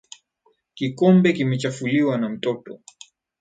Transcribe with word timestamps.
Kikombe 0.73 1.31
kimechafuliwa 1.33 2.17
na 2.17 2.29
mtoto. 2.29 2.79